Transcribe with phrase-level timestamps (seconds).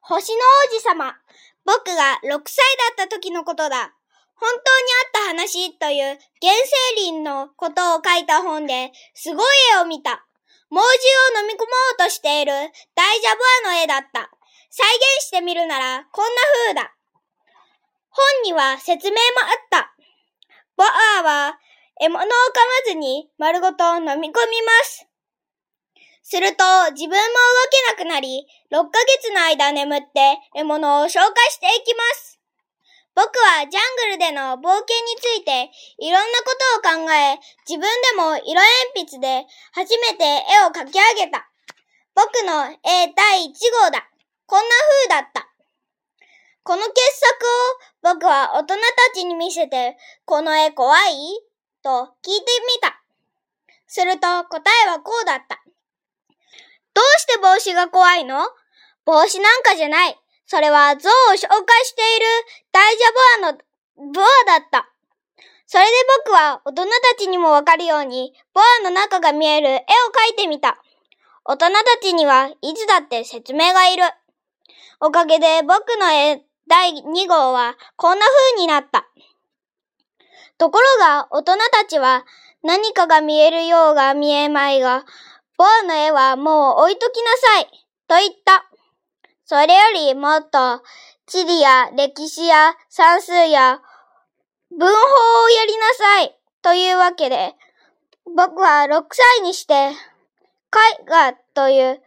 [0.00, 1.16] 星の王子様。
[1.64, 2.56] 僕が6歳
[2.96, 3.94] だった時のことだ。
[4.34, 6.18] 本当にあった話という原
[6.96, 9.46] 生林のことを書いた本ですごい
[9.76, 10.24] 絵を見た。
[10.70, 12.52] 猛獣を飲み込もうとしている
[12.94, 14.30] 大ジャボアの絵だった。
[14.70, 14.86] 再
[15.18, 16.30] 現してみるならこんな
[16.66, 16.94] 風だ。
[18.08, 19.94] 本には説明もあった。
[20.76, 21.58] ボアは
[22.00, 24.32] 獲物を噛まずに丸ごと飲み込みま
[24.84, 25.09] す。
[26.22, 32.38] すると自分も動けなくなり、6ヶ月の間眠って獲物を消化していきます。
[33.14, 37.38] 僕はジャングルでの冒険についていろんなことを考え、
[37.68, 38.62] 自分でも色
[38.94, 41.50] 鉛筆で初めて絵を描き上げた。
[42.14, 43.52] 僕の絵第1
[43.84, 44.08] 号だ。
[44.46, 44.74] こんな
[45.08, 45.48] 風だった。
[46.62, 46.92] この傑
[48.02, 48.80] 作を僕は大人た
[49.14, 51.14] ちに見せて、この絵怖い？
[51.82, 53.02] と聞いてみた。
[53.86, 55.62] すると答えはこうだった。
[56.94, 58.46] どうして帽子が怖いの？
[59.04, 60.16] 帽子なんかじゃない。
[60.46, 62.26] それは象を紹介している
[62.72, 63.58] 大ジャボアの
[64.14, 64.90] ボアだった。
[65.66, 65.90] それで
[66.24, 70.82] 僕は大人たちにもわかるように、ボアの中が見える絵を描いてみた。
[71.44, 74.02] 大人たちにはいつだって説明がいる。
[75.00, 79.06] おかげで僕の絵第2号はこんな風になった。
[80.58, 82.24] ところが大人たちは
[82.62, 85.04] 何かが見えるようが見えまいが、
[85.60, 87.64] ボアの絵はもう置いときなさい、
[88.08, 88.64] と言った。
[89.44, 90.82] それよりもっと、
[91.26, 93.78] 地理や歴史や算数や
[94.70, 97.54] 文法をやりなさい、というわけで、
[98.34, 99.94] 僕は6歳にして、絵
[101.06, 102.00] 画という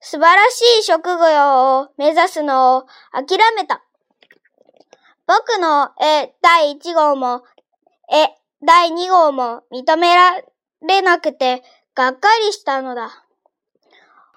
[0.00, 3.80] 素晴らしい職業を目指すのを諦めた。
[5.28, 7.44] 僕の絵第1号も、
[8.10, 8.26] 絵
[8.66, 10.42] 第2号も認めら
[10.82, 11.62] れなくて、
[11.98, 13.10] がっかりしたのだ。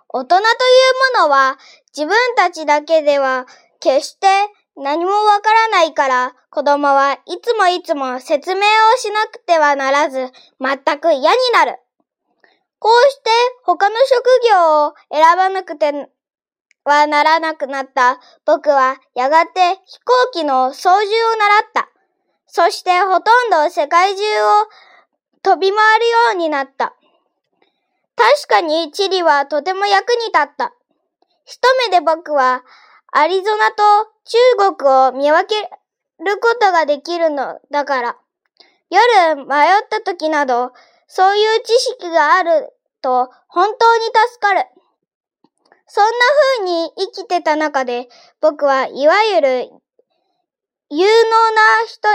[0.10, 0.46] 大人という
[1.20, 1.60] ものは
[1.96, 3.46] 自分たちだけでは
[3.80, 4.26] 決して
[4.76, 11.78] 何もわからないから子供はいつもいつも説明をしなくてはならず全く嫌になる。
[12.80, 13.30] こうして
[13.64, 16.10] 他の職業を選ばなくて
[16.84, 19.52] はならなくなった僕はやがて
[19.86, 21.90] 飛行機の操縦を習った。
[22.48, 24.66] そしてほとんど世界中を
[25.44, 26.96] 飛び回るようになった。
[28.32, 30.74] 確かに地理はとても役に立った。
[31.44, 31.60] 一
[31.90, 32.64] 目で僕は
[33.12, 33.84] アリゾナと
[34.24, 35.62] 中国を見分け
[36.24, 38.18] ることができるのだから。
[38.90, 39.48] 夜迷っ
[39.90, 40.72] た時など、
[41.08, 42.70] そういう知識がある
[43.02, 44.66] と本当に助かる。
[45.88, 46.12] そんな
[46.58, 48.08] 風に生きてた中で、
[48.40, 49.70] 僕はいわゆる
[50.90, 52.08] 有能な人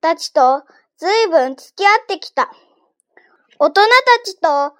[0.00, 0.62] たちと
[0.98, 2.52] 随分付き合ってきた。
[3.58, 3.88] 大人た
[4.24, 4.74] ちと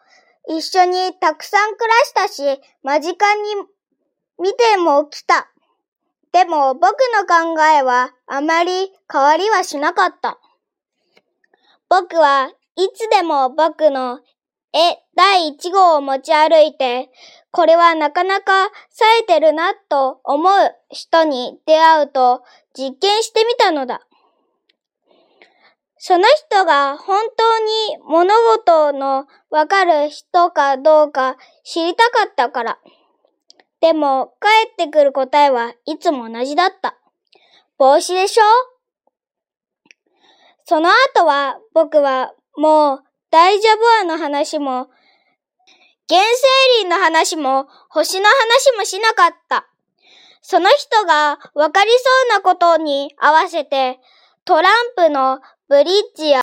[0.48, 3.40] 一緒にたくさん暮らしたし、間近に
[4.38, 5.50] 見ても来た。
[6.32, 10.38] でも僕の考えはあまり変わりはしなかった。
[11.88, 14.20] 僕はいつでも僕の
[14.72, 17.10] 絵第一号を持ち歩いて、
[17.52, 20.52] これはなかなか冴えてるなと思う
[20.90, 22.42] 人に出会うと
[22.76, 24.00] 実験してみたのだ。
[26.06, 32.78] その人が本当に物事のわかる人かどうか知りたかったから。
[33.80, 36.98] でも、帰ってくる答えはいつも同じだった。
[37.78, 38.42] 帽子でしょ？
[40.66, 44.90] その後は僕はもう大丈夫アの話も、
[46.10, 49.66] 原生林の話も星の話もしなかった。
[50.42, 54.00] その人がわかりそうなことに合わせて
[54.44, 55.40] トランプの
[55.74, 56.32] ブリッジよ。